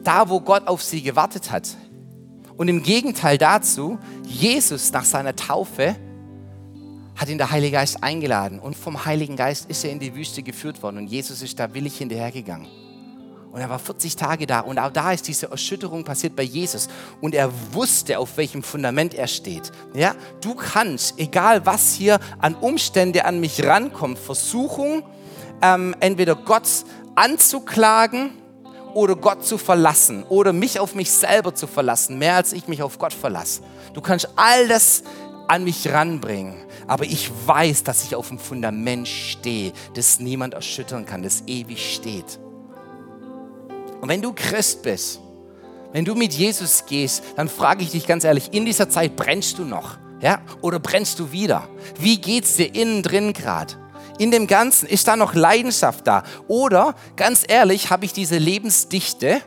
da 0.03 0.29
wo 0.31 0.41
Gott 0.41 0.67
auf 0.67 0.83
sie 0.83 1.03
gewartet 1.03 1.51
hat. 1.51 1.69
Und 2.57 2.69
im 2.69 2.83
Gegenteil 2.83 3.39
dazu, 3.39 3.99
Jesus 4.25 4.91
nach 4.93 5.05
seiner 5.05 5.37
Taufe 5.37 5.97
hat 7.15 7.29
ihn 7.29 7.39
der 7.39 7.51
Heilige 7.51 7.73
Geist 7.73 8.03
eingeladen 8.03 8.59
und 8.59 8.75
vom 8.75 9.05
Heiligen 9.05 9.37
Geist 9.37 9.69
ist 9.69 9.85
er 9.85 9.93
in 9.93 10.01
die 10.01 10.15
Wüste 10.15 10.43
geführt 10.43 10.83
worden 10.83 10.97
und 10.97 11.07
Jesus 11.07 11.43
ist 11.43 11.59
da 11.59 11.73
willig 11.75 11.99
hinterhergegangen. 11.99 12.67
Und 13.53 13.61
er 13.61 13.69
war 13.69 13.79
40 13.79 14.15
Tage 14.17 14.47
da. 14.47 14.61
Und 14.61 14.79
auch 14.79 14.93
da 14.93 15.13
ist 15.13 15.27
diese 15.27 15.51
Erschütterung 15.51 16.05
passiert 16.05 16.37
bei 16.37 16.43
Jesus. 16.43 16.89
Und 17.21 17.35
er 17.35 17.51
wusste, 17.73 18.19
auf 18.19 18.37
welchem 18.37 18.63
Fundament 18.63 19.15
er 19.15 19.27
steht. 19.27 19.73
Ja, 19.93 20.15
du 20.41 20.55
kannst, 20.55 21.19
egal 21.19 21.67
was 21.67 21.95
hier 21.95 22.21
an 22.39 22.55
Umstände 22.55 23.25
an 23.25 23.41
mich 23.41 23.65
rankommt, 23.65 24.19
Versuchung, 24.19 25.03
ähm, 25.63 25.97
entweder 25.99 26.37
Gott 26.37 26.69
anzuklagen 27.17 28.33
oder 28.95 29.17
Gott 29.17 29.45
zu 29.45 29.59
verlassen 29.59 30.25
oder 30.29 30.53
mich 30.53 30.79
auf 30.79 30.95
mich 30.95 31.11
selber 31.11 31.55
zu 31.55 31.67
verlassen, 31.67 32.19
mehr 32.19 32.37
als 32.37 32.53
ich 32.53 32.69
mich 32.69 32.83
auf 32.83 32.99
Gott 32.99 33.13
verlasse. 33.13 33.63
Du 33.95 34.01
kannst 34.01 34.29
all 34.37 34.69
das 34.69 35.03
an 35.49 35.65
mich 35.65 35.89
ranbringen. 35.89 36.55
Aber 36.87 37.05
ich 37.05 37.31
weiß, 37.47 37.85
dass 37.85 38.05
ich 38.05 38.15
auf 38.15 38.29
dem 38.29 38.39
Fundament 38.39 39.07
stehe, 39.07 39.73
das 39.95 40.21
niemand 40.21 40.55
erschüttern 40.55 41.07
kann, 41.07 41.23
das 41.23 41.45
ewig 41.47 41.95
steht. 41.95 42.41
Und 44.01 44.09
wenn 44.09 44.23
du 44.23 44.33
Christ 44.33 44.83
bist, 44.83 45.21
wenn 45.93 46.05
du 46.05 46.15
mit 46.15 46.33
Jesus 46.33 46.85
gehst, 46.87 47.23
dann 47.37 47.49
frage 47.49 47.83
ich 47.83 47.91
dich 47.91 48.07
ganz 48.07 48.25
ehrlich, 48.25 48.53
in 48.53 48.65
dieser 48.65 48.89
Zeit 48.89 49.17
brennst 49.17 49.59
du 49.59 49.65
noch? 49.65 49.99
Ja? 50.21 50.41
Oder 50.61 50.79
brennst 50.79 51.19
du 51.19 51.33
wieder? 51.33 51.69
Wie 51.99 52.21
geht 52.21 52.45
es 52.45 52.57
dir 52.57 52.75
innen 52.75 53.03
drin 53.03 53.33
gerade? 53.33 53.75
In 54.19 54.31
dem 54.31 54.47
Ganzen, 54.47 54.87
ist 54.87 55.09
da 55.09 55.17
noch 55.17 55.35
Leidenschaft 55.35 56.07
da? 56.07 56.23
Oder, 56.47 56.95
ganz 57.17 57.43
ehrlich, 57.49 57.91
habe 57.91 58.05
ich 58.05 58.13
diese 58.13 58.39
Lebensdichte 58.39 59.41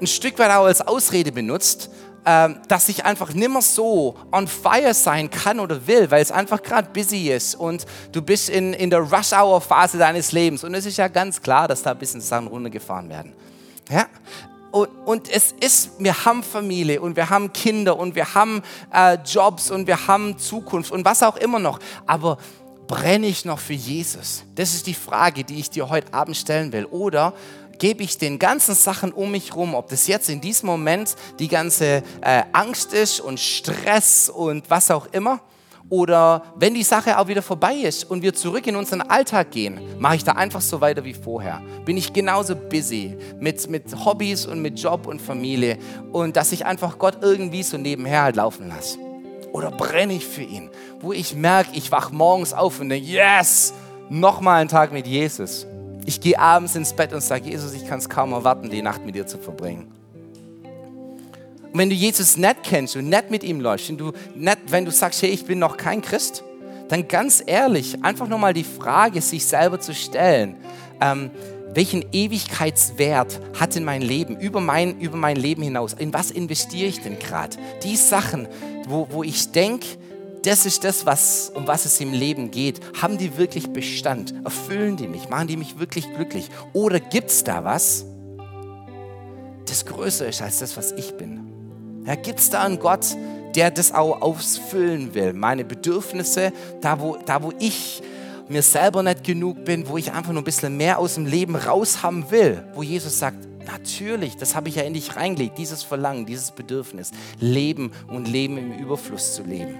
ein 0.00 0.06
Stück 0.06 0.38
weit 0.38 0.50
auch 0.50 0.64
als 0.64 0.86
Ausrede 0.86 1.32
benutzt, 1.32 1.90
ähm, 2.24 2.60
dass 2.68 2.88
ich 2.88 3.04
einfach 3.04 3.32
nimmer 3.32 3.62
so 3.62 4.16
on 4.30 4.46
fire 4.46 4.92
sein 4.92 5.30
kann 5.30 5.58
oder 5.58 5.86
will, 5.86 6.10
weil 6.10 6.22
es 6.22 6.30
einfach 6.30 6.62
gerade 6.62 6.90
busy 6.90 7.30
ist 7.30 7.54
und 7.54 7.86
du 8.12 8.20
bist 8.20 8.50
in, 8.50 8.74
in 8.74 8.90
der 8.90 9.00
Rush-Hour-Phase 9.00 9.96
deines 9.98 10.32
Lebens. 10.32 10.62
Und 10.62 10.74
es 10.74 10.84
ist 10.84 10.98
ja 10.98 11.08
ganz 11.08 11.40
klar, 11.40 11.66
dass 11.66 11.82
da 11.82 11.92
ein 11.92 11.98
bisschen 11.98 12.20
Sachen 12.20 12.48
runtergefahren 12.48 13.08
werden. 13.08 13.32
Ja? 13.90 14.06
Und, 14.70 14.88
und, 15.04 15.28
es 15.28 15.52
ist, 15.60 15.90
wir 15.98 16.24
haben 16.24 16.44
Familie 16.44 17.00
und 17.00 17.16
wir 17.16 17.28
haben 17.28 17.52
Kinder 17.52 17.98
und 17.98 18.14
wir 18.14 18.34
haben 18.34 18.62
äh, 18.94 19.18
Jobs 19.24 19.70
und 19.70 19.88
wir 19.88 20.06
haben 20.06 20.38
Zukunft 20.38 20.92
und 20.92 21.04
was 21.04 21.24
auch 21.24 21.36
immer 21.36 21.58
noch. 21.58 21.80
Aber 22.06 22.38
brenne 22.86 23.26
ich 23.26 23.44
noch 23.44 23.58
für 23.58 23.72
Jesus? 23.72 24.44
Das 24.54 24.74
ist 24.74 24.86
die 24.86 24.94
Frage, 24.94 25.42
die 25.42 25.58
ich 25.58 25.70
dir 25.70 25.88
heute 25.88 26.14
Abend 26.14 26.36
stellen 26.36 26.72
will. 26.72 26.84
Oder 26.84 27.34
gebe 27.80 28.04
ich 28.04 28.18
den 28.18 28.38
ganzen 28.38 28.76
Sachen 28.76 29.10
um 29.10 29.32
mich 29.32 29.56
rum, 29.56 29.74
ob 29.74 29.88
das 29.88 30.06
jetzt 30.06 30.28
in 30.28 30.40
diesem 30.40 30.66
Moment 30.66 31.16
die 31.40 31.48
ganze 31.48 32.04
äh, 32.20 32.42
Angst 32.52 32.92
ist 32.92 33.18
und 33.18 33.40
Stress 33.40 34.28
und 34.28 34.70
was 34.70 34.92
auch 34.92 35.06
immer, 35.12 35.40
oder 35.90 36.44
wenn 36.54 36.72
die 36.72 36.84
Sache 36.84 37.18
auch 37.18 37.26
wieder 37.26 37.42
vorbei 37.42 37.74
ist 37.74 38.08
und 38.08 38.22
wir 38.22 38.32
zurück 38.32 38.66
in 38.66 38.76
unseren 38.76 39.02
Alltag 39.02 39.50
gehen, 39.50 39.80
mache 39.98 40.16
ich 40.16 40.24
da 40.24 40.32
einfach 40.32 40.60
so 40.60 40.80
weiter 40.80 41.04
wie 41.04 41.14
vorher. 41.14 41.60
Bin 41.84 41.96
ich 41.96 42.12
genauso 42.12 42.54
busy 42.54 43.16
mit, 43.40 43.68
mit 43.68 44.04
Hobbys 44.04 44.46
und 44.46 44.62
mit 44.62 44.78
Job 44.78 45.08
und 45.08 45.20
Familie 45.20 45.78
und 46.12 46.36
dass 46.36 46.52
ich 46.52 46.64
einfach 46.64 46.98
Gott 46.98 47.18
irgendwie 47.22 47.64
so 47.64 47.76
nebenher 47.76 48.22
halt 48.22 48.36
laufen 48.36 48.68
lasse. 48.68 48.98
Oder 49.52 49.72
brenne 49.72 50.12
ich 50.12 50.24
für 50.24 50.42
ihn, 50.42 50.70
wo 51.00 51.12
ich 51.12 51.34
merke, 51.34 51.70
ich 51.72 51.90
wach 51.90 52.12
morgens 52.12 52.52
auf 52.52 52.80
und 52.80 52.88
denke, 52.88 53.08
yes, 53.08 53.74
nochmal 54.08 54.60
einen 54.60 54.68
Tag 54.68 54.92
mit 54.92 55.08
Jesus. 55.08 55.66
Ich 56.06 56.20
gehe 56.20 56.38
abends 56.38 56.76
ins 56.76 56.92
Bett 56.92 57.12
und 57.12 57.20
sage, 57.20 57.50
Jesus, 57.50 57.74
ich 57.74 57.86
kann 57.86 57.98
es 57.98 58.08
kaum 58.08 58.32
erwarten, 58.32 58.70
die 58.70 58.80
Nacht 58.80 59.04
mit 59.04 59.16
dir 59.16 59.26
zu 59.26 59.38
verbringen. 59.38 59.92
Und 61.72 61.78
wenn 61.78 61.90
du 61.90 61.94
Jesus 61.94 62.36
nicht 62.36 62.62
kennst 62.64 62.96
und 62.96 63.08
nicht 63.08 63.30
mit 63.30 63.44
ihm 63.44 63.60
läufst, 63.60 63.88
wenn 63.88 63.98
du, 63.98 64.12
nicht, 64.34 64.58
wenn 64.68 64.84
du 64.84 64.90
sagst, 64.90 65.22
hey, 65.22 65.30
ich 65.30 65.44
bin 65.44 65.58
noch 65.58 65.76
kein 65.76 66.02
Christ, 66.02 66.42
dann 66.88 67.06
ganz 67.06 67.42
ehrlich, 67.46 68.02
einfach 68.02 68.26
nochmal 68.26 68.52
die 68.52 68.64
Frage 68.64 69.20
sich 69.20 69.46
selber 69.46 69.78
zu 69.78 69.94
stellen, 69.94 70.56
ähm, 71.00 71.30
welchen 71.72 72.04
Ewigkeitswert 72.10 73.40
hat 73.58 73.76
in 73.76 73.84
mein 73.84 74.02
Leben, 74.02 74.36
über 74.40 74.60
mein, 74.60 74.98
über 74.98 75.16
mein 75.16 75.36
Leben 75.36 75.62
hinaus? 75.62 75.92
In 75.92 76.12
was 76.12 76.32
investiere 76.32 76.88
ich 76.88 77.00
denn 77.00 77.20
gerade? 77.20 77.56
Die 77.84 77.94
Sachen, 77.96 78.48
wo, 78.88 79.06
wo 79.10 79.22
ich 79.22 79.52
denke, 79.52 79.86
das 80.42 80.66
ist 80.66 80.82
das, 80.82 81.06
was, 81.06 81.52
um 81.54 81.68
was 81.68 81.84
es 81.84 82.00
im 82.00 82.12
Leben 82.12 82.50
geht. 82.50 82.80
Haben 83.00 83.18
die 83.18 83.36
wirklich 83.36 83.72
Bestand? 83.72 84.34
Erfüllen 84.44 84.96
die 84.96 85.06
mich? 85.06 85.28
Machen 85.28 85.46
die 85.46 85.56
mich 85.56 85.78
wirklich 85.78 86.12
glücklich? 86.14 86.48
Oder 86.72 86.98
gibt 86.98 87.30
es 87.30 87.44
da 87.44 87.62
was, 87.62 88.04
das 89.66 89.86
größer 89.86 90.26
ist 90.26 90.42
als 90.42 90.58
das, 90.58 90.76
was 90.76 90.90
ich 90.92 91.16
bin? 91.16 91.49
Ja, 92.10 92.16
Gibt 92.16 92.40
es 92.40 92.50
da 92.50 92.64
einen 92.64 92.80
Gott, 92.80 93.06
der 93.54 93.70
das 93.70 93.94
auch 93.94 94.20
ausfüllen 94.20 95.14
will? 95.14 95.32
Meine 95.32 95.64
Bedürfnisse, 95.64 96.52
da 96.80 96.98
wo, 96.98 97.16
da 97.24 97.40
wo 97.40 97.52
ich 97.60 98.02
mir 98.48 98.62
selber 98.62 99.04
nicht 99.04 99.22
genug 99.22 99.64
bin, 99.64 99.88
wo 99.88 99.96
ich 99.96 100.10
einfach 100.10 100.32
nur 100.32 100.42
ein 100.42 100.44
bisschen 100.44 100.76
mehr 100.76 100.98
aus 100.98 101.14
dem 101.14 101.26
Leben 101.26 101.54
raus 101.54 102.02
haben 102.02 102.28
will, 102.32 102.64
wo 102.74 102.82
Jesus 102.82 103.20
sagt, 103.20 103.36
natürlich, 103.64 104.36
das 104.36 104.56
habe 104.56 104.68
ich 104.68 104.74
ja 104.74 104.82
in 104.82 104.94
dich 104.94 105.14
reingelegt, 105.14 105.56
dieses 105.56 105.84
Verlangen, 105.84 106.26
dieses 106.26 106.50
Bedürfnis, 106.50 107.12
Leben 107.38 107.92
und 108.08 108.26
Leben 108.26 108.58
im 108.58 108.72
Überfluss 108.72 109.36
zu 109.36 109.44
leben. 109.44 109.76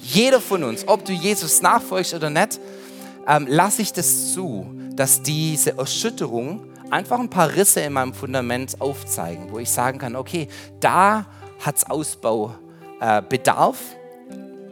Jeder 0.00 0.40
von 0.40 0.64
uns, 0.64 0.88
ob 0.88 1.04
du 1.04 1.12
Jesus 1.12 1.60
nachfolgst 1.60 2.14
oder 2.14 2.30
nicht, 2.30 2.58
ähm, 3.28 3.46
lasse 3.50 3.82
ich 3.82 3.92
das 3.92 4.32
zu, 4.32 4.64
dass 4.96 5.20
diese 5.20 5.76
Erschütterung 5.76 6.71
einfach 6.92 7.18
ein 7.18 7.30
paar 7.30 7.54
Risse 7.54 7.80
in 7.80 7.94
meinem 7.94 8.12
Fundament 8.12 8.80
aufzeigen, 8.80 9.46
wo 9.50 9.58
ich 9.58 9.70
sagen 9.70 9.98
kann, 9.98 10.14
okay, 10.14 10.48
da 10.78 11.26
hat 11.64 11.76
es 11.76 11.88
Ausbaubedarf. 11.88 13.78
Äh, 13.78 14.02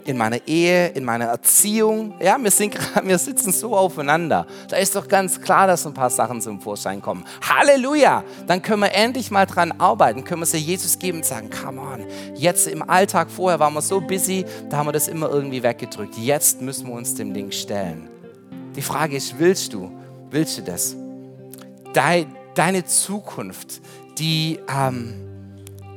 in 0.06 0.16
meiner 0.16 0.38
Ehe, 0.46 0.88
in 0.88 1.04
meiner 1.04 1.26
Erziehung. 1.26 2.14
Ja, 2.20 2.38
wir, 2.38 2.50
sind, 2.50 2.74
wir 3.04 3.18
sitzen 3.18 3.52
so 3.52 3.76
aufeinander. 3.76 4.46
Da 4.68 4.76
ist 4.76 4.96
doch 4.96 5.06
ganz 5.06 5.40
klar, 5.40 5.66
dass 5.66 5.86
ein 5.86 5.94
paar 5.94 6.10
Sachen 6.10 6.40
zum 6.40 6.60
Vorschein 6.60 7.02
kommen. 7.02 7.24
Halleluja! 7.42 8.24
Dann 8.46 8.62
können 8.62 8.82
wir 8.82 8.94
endlich 8.94 9.30
mal 9.30 9.46
dran 9.46 9.72
arbeiten, 9.78 10.24
können 10.24 10.40
wir 10.40 10.46
sie 10.46 10.56
Jesus 10.56 10.98
geben 10.98 11.18
und 11.18 11.24
sagen, 11.24 11.50
come 11.50 11.80
on, 11.80 12.06
jetzt 12.34 12.66
im 12.66 12.88
Alltag 12.88 13.30
vorher 13.30 13.60
waren 13.60 13.74
wir 13.74 13.82
so 13.82 14.00
busy, 14.00 14.44
da 14.70 14.78
haben 14.78 14.88
wir 14.88 14.92
das 14.92 15.06
immer 15.06 15.28
irgendwie 15.28 15.62
weggedrückt. 15.62 16.16
Jetzt 16.16 16.60
müssen 16.60 16.88
wir 16.88 16.94
uns 16.94 17.14
dem 17.14 17.32
Ding 17.34 17.52
stellen. 17.52 18.08
Die 18.74 18.82
Frage 18.82 19.16
ist, 19.16 19.38
willst 19.38 19.74
du? 19.74 19.92
Willst 20.30 20.58
du 20.58 20.62
das? 20.62 20.96
Deine 21.92 22.85
Zukunft, 22.85 23.80
die, 24.18 24.59
ähm, 24.68 25.14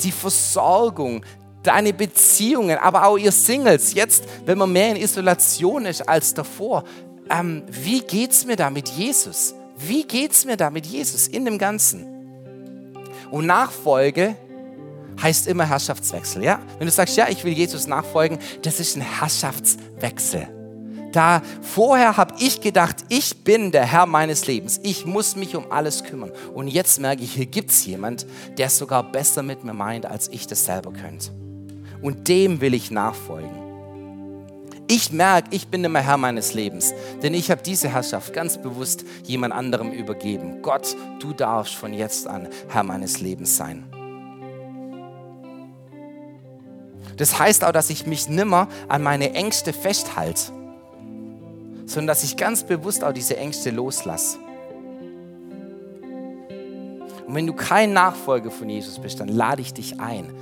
die 0.01 0.11
Versorgung, 0.11 1.25
deine 1.63 1.93
Beziehungen, 1.93 2.77
aber 2.77 3.05
auch 3.05 3.17
ihr 3.17 3.31
Singles, 3.31 3.93
jetzt, 3.93 4.25
wenn 4.45 4.57
man 4.57 4.71
mehr 4.71 4.91
in 4.91 4.97
Isolation 4.97 5.85
ist 5.85 6.07
als 6.07 6.33
davor, 6.33 6.83
ähm, 7.29 7.63
wie 7.69 8.01
geht's 8.01 8.45
mir 8.45 8.55
da 8.55 8.69
mit 8.69 8.89
Jesus? 8.89 9.55
Wie 9.77 10.03
geht's 10.03 10.45
mir 10.45 10.57
da 10.57 10.69
mit 10.69 10.85
Jesus 10.85 11.27
in 11.27 11.45
dem 11.45 11.57
Ganzen? 11.57 12.05
Und 13.31 13.45
Nachfolge 13.45 14.35
heißt 15.21 15.47
immer 15.47 15.67
Herrschaftswechsel, 15.67 16.43
ja? 16.43 16.59
Wenn 16.77 16.87
du 16.87 16.91
sagst, 16.91 17.17
ja, 17.17 17.27
ich 17.29 17.43
will 17.43 17.53
Jesus 17.53 17.87
nachfolgen, 17.87 18.39
das 18.61 18.79
ist 18.79 18.95
ein 18.95 19.01
Herrschaftswechsel. 19.01 20.47
Da 21.13 21.41
vorher 21.61 22.17
habe 22.17 22.35
ich 22.39 22.59
gedacht, 22.59 22.97
ich 23.07 23.45
bin 23.45 23.71
der 23.71 23.85
Herr 23.85 24.05
meines 24.05 24.47
Lebens. 24.47 24.81
Ich 24.83 25.05
muss 25.05 25.37
mich 25.37 25.55
um 25.55 25.71
alles 25.71 26.03
kümmern. 26.03 26.31
Und 26.53 26.67
jetzt 26.67 26.99
merke 26.99 27.23
ich, 27.23 27.33
hier 27.33 27.45
gibt 27.45 27.69
es 27.69 27.85
jemand, 27.85 28.25
der 28.57 28.67
es 28.67 28.77
sogar 28.77 29.03
besser 29.03 29.43
mit 29.43 29.63
mir 29.63 29.73
meint, 29.73 30.05
als 30.05 30.27
ich 30.27 30.47
das 30.47 30.65
selber 30.65 30.91
könnte 30.91 31.31
und 32.03 32.27
dem 32.27 32.61
will 32.61 32.75
ich 32.75 32.91
nachfolgen. 32.91 33.63
Ich 34.87 35.11
merke, 35.11 35.47
ich 35.51 35.69
bin 35.69 35.83
immer 35.83 36.01
Herr 36.01 36.17
meines 36.17 36.53
Lebens, 36.53 36.93
denn 37.23 37.33
ich 37.33 37.49
habe 37.49 37.63
diese 37.63 37.87
Herrschaft 37.87 38.33
ganz 38.33 38.61
bewusst 38.61 39.05
jemand 39.23 39.53
anderem 39.53 39.91
übergeben. 39.91 40.61
Gott, 40.61 40.95
du 41.19 41.31
darfst 41.31 41.73
von 41.73 41.93
jetzt 41.93 42.27
an 42.27 42.49
Herr 42.67 42.83
meines 42.83 43.21
Lebens 43.21 43.55
sein. 43.55 43.85
Das 47.15 47.39
heißt 47.39 47.63
auch, 47.63 47.71
dass 47.71 47.89
ich 47.89 48.05
mich 48.05 48.27
nimmer 48.27 48.67
an 48.89 49.01
meine 49.01 49.33
Ängste 49.33 49.71
festhalte, 49.71 50.51
sondern 51.85 52.07
dass 52.07 52.23
ich 52.23 52.37
ganz 52.37 52.63
bewusst 52.63 53.03
auch 53.03 53.13
diese 53.13 53.37
Ängste 53.37 53.71
loslasse. 53.71 54.37
Und 57.25 57.35
wenn 57.35 57.47
du 57.47 57.53
kein 57.53 57.93
Nachfolger 57.93 58.51
von 58.51 58.69
Jesus 58.69 58.99
bist, 58.99 59.19
dann 59.19 59.27
lade 59.27 59.61
ich 59.61 59.73
dich 59.73 59.99
ein, 59.99 60.33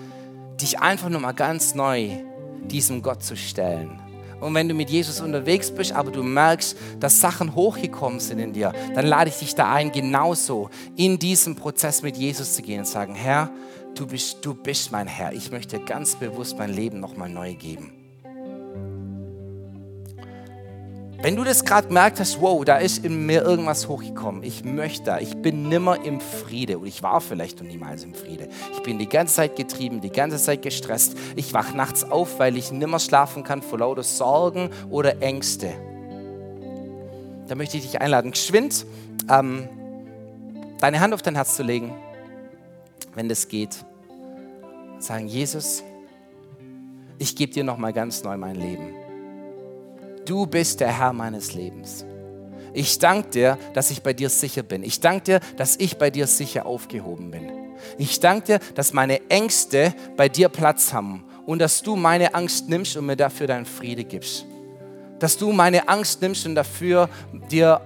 dich 0.59 0.79
einfach 0.79 1.09
nur 1.09 1.21
mal 1.21 1.33
ganz 1.33 1.75
neu 1.75 2.09
diesem 2.65 3.01
Gott 3.01 3.23
zu 3.23 3.35
stellen. 3.35 3.99
Und 4.41 4.55
wenn 4.55 4.67
du 4.67 4.73
mit 4.73 4.89
Jesus 4.89 5.21
unterwegs 5.21 5.69
bist, 5.69 5.93
aber 5.93 6.11
du 6.11 6.23
merkst, 6.23 6.75
dass 6.99 7.21
Sachen 7.21 7.53
hochgekommen 7.53 8.19
sind 8.19 8.39
in 8.39 8.53
dir, 8.53 8.73
dann 8.95 9.05
lade 9.05 9.29
ich 9.29 9.37
dich 9.37 9.53
da 9.53 9.71
ein, 9.71 9.91
genauso 9.91 10.69
in 10.95 11.19
diesem 11.19 11.55
Prozess 11.55 12.01
mit 12.01 12.17
Jesus 12.17 12.55
zu 12.55 12.63
gehen 12.63 12.79
und 12.79 12.87
sagen, 12.87 13.13
Herr, 13.13 13.51
du 13.95 14.07
bist, 14.07 14.43
du 14.43 14.55
bist 14.55 14.91
mein 14.91 15.07
Herr. 15.07 15.31
Ich 15.31 15.51
möchte 15.51 15.79
ganz 15.79 16.15
bewusst 16.15 16.57
mein 16.57 16.73
Leben 16.73 16.99
nochmal 16.99 17.29
neu 17.29 17.53
geben. 17.53 18.00
Wenn 21.21 21.35
du 21.35 21.43
das 21.43 21.63
gerade 21.63 21.87
gemerkt 21.87 22.19
hast, 22.19 22.41
wow, 22.41 22.65
da 22.65 22.77
ist 22.77 23.05
in 23.05 23.27
mir 23.27 23.43
irgendwas 23.43 23.87
hochgekommen, 23.87 24.41
ich 24.41 24.63
möchte 24.63 25.03
da, 25.03 25.19
ich 25.19 25.37
bin 25.37 25.69
nimmer 25.69 26.03
im 26.03 26.19
Friede 26.19 26.79
und 26.79 26.87
ich 26.87 27.03
war 27.03 27.21
vielleicht 27.21 27.61
noch 27.61 27.67
niemals 27.67 28.03
im 28.03 28.15
Friede. 28.15 28.49
Ich 28.73 28.81
bin 28.81 28.97
die 28.97 29.07
ganze 29.07 29.35
Zeit 29.35 29.55
getrieben, 29.55 30.01
die 30.01 30.09
ganze 30.09 30.37
Zeit 30.37 30.63
gestresst. 30.63 31.15
Ich 31.35 31.53
wach 31.53 31.75
nachts 31.75 32.03
auf, 32.03 32.39
weil 32.39 32.57
ich 32.57 32.71
nimmer 32.71 32.97
schlafen 32.97 33.43
kann 33.43 33.61
vor 33.61 33.77
lauter 33.77 34.01
Sorgen 34.01 34.71
oder 34.89 35.21
Ängste. 35.21 35.73
Da 37.47 37.53
möchte 37.53 37.77
ich 37.77 37.83
dich 37.83 38.01
einladen, 38.01 38.31
geschwind 38.31 38.87
ähm, 39.29 39.69
deine 40.79 41.01
Hand 41.01 41.13
auf 41.13 41.21
dein 41.21 41.35
Herz 41.35 41.55
zu 41.55 41.61
legen, 41.61 41.93
wenn 43.13 43.29
das 43.29 43.47
geht. 43.47 43.85
Sagen, 44.97 45.27
Jesus, 45.27 45.83
ich 47.19 47.35
gebe 47.35 47.53
dir 47.53 47.63
nochmal 47.63 47.93
ganz 47.93 48.23
neu 48.23 48.37
mein 48.37 48.55
Leben 48.55 49.00
du 50.31 50.45
bist 50.45 50.79
der 50.79 50.97
Herr 50.97 51.11
meines 51.11 51.53
Lebens. 51.53 52.05
Ich 52.73 52.99
danke 52.99 53.29
dir, 53.31 53.57
dass 53.73 53.91
ich 53.91 54.01
bei 54.01 54.13
dir 54.13 54.29
sicher 54.29 54.63
bin. 54.63 54.81
Ich 54.81 55.01
danke 55.01 55.23
dir, 55.25 55.39
dass 55.57 55.75
ich 55.75 55.97
bei 55.97 56.09
dir 56.09 56.25
sicher 56.25 56.65
aufgehoben 56.65 57.31
bin. 57.31 57.51
Ich 57.97 58.21
danke 58.21 58.45
dir, 58.45 58.59
dass 58.75 58.93
meine 58.93 59.29
Ängste 59.29 59.93
bei 60.15 60.29
dir 60.29 60.47
Platz 60.47 60.93
haben 60.93 61.25
und 61.45 61.59
dass 61.59 61.81
du 61.81 61.97
meine 61.97 62.33
Angst 62.33 62.69
nimmst 62.69 62.95
und 62.95 63.07
mir 63.07 63.17
dafür 63.17 63.47
deinen 63.47 63.65
Friede 63.65 64.05
gibst. 64.05 64.45
Dass 65.19 65.37
du 65.37 65.51
meine 65.51 65.89
Angst 65.89 66.21
nimmst 66.21 66.45
und 66.45 66.55
dafür 66.55 67.09
dir 67.49 67.81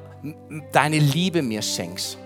deine 0.71 0.99
Liebe 0.99 1.41
mir 1.41 1.63
schenkst 1.63 2.19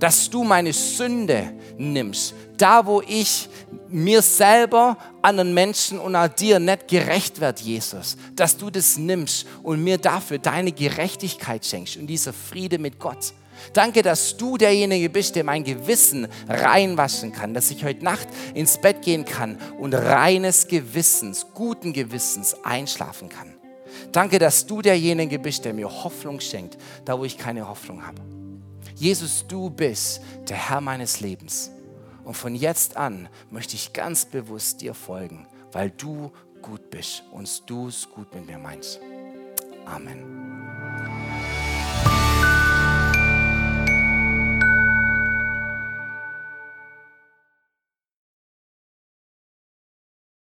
dass 0.00 0.28
du 0.28 0.42
meine 0.42 0.72
Sünde 0.72 1.52
nimmst. 1.78 2.34
Da, 2.56 2.84
wo 2.84 3.02
ich 3.06 3.48
mir 3.88 4.22
selber, 4.22 4.96
anderen 5.22 5.54
Menschen 5.54 5.98
und 5.98 6.16
auch 6.16 6.28
dir 6.28 6.58
nicht 6.58 6.88
gerecht 6.88 7.40
werde, 7.40 7.62
Jesus, 7.62 8.16
dass 8.34 8.56
du 8.56 8.70
das 8.70 8.96
nimmst 8.96 9.46
und 9.62 9.82
mir 9.84 9.98
dafür 9.98 10.38
deine 10.38 10.72
Gerechtigkeit 10.72 11.64
schenkst 11.64 11.96
und 11.96 12.06
dieser 12.06 12.32
Friede 12.32 12.78
mit 12.78 12.98
Gott. 12.98 13.34
Danke, 13.74 14.00
dass 14.02 14.38
du 14.38 14.56
derjenige 14.56 15.10
bist, 15.10 15.36
der 15.36 15.44
mein 15.44 15.64
Gewissen 15.64 16.28
reinwaschen 16.48 17.32
kann, 17.32 17.52
dass 17.52 17.70
ich 17.70 17.84
heute 17.84 18.02
Nacht 18.02 18.26
ins 18.54 18.78
Bett 18.78 19.02
gehen 19.02 19.26
kann 19.26 19.58
und 19.78 19.94
reines 19.94 20.66
Gewissens, 20.66 21.46
guten 21.52 21.92
Gewissens 21.92 22.56
einschlafen 22.64 23.28
kann. 23.28 23.54
Danke, 24.12 24.38
dass 24.38 24.66
du 24.66 24.80
derjenige 24.80 25.38
bist, 25.38 25.66
der 25.66 25.74
mir 25.74 25.90
Hoffnung 25.90 26.40
schenkt, 26.40 26.78
da 27.04 27.18
wo 27.18 27.24
ich 27.24 27.36
keine 27.36 27.68
Hoffnung 27.68 28.06
habe. 28.06 28.39
Jesus, 28.94 29.46
du 29.46 29.70
bist 29.70 30.20
der 30.48 30.56
Herr 30.56 30.80
meines 30.80 31.20
Lebens. 31.20 31.70
Und 32.24 32.34
von 32.34 32.54
jetzt 32.54 32.96
an 32.96 33.28
möchte 33.50 33.74
ich 33.74 33.92
ganz 33.92 34.24
bewusst 34.24 34.80
dir 34.80 34.94
folgen, 34.94 35.46
weil 35.72 35.90
du 35.90 36.32
gut 36.62 36.90
bist 36.90 37.24
und 37.32 37.68
du 37.68 37.88
es 37.88 38.08
gut 38.08 38.34
mit 38.34 38.46
mir 38.46 38.58
meinst. 38.58 39.00
Amen. 39.86 40.59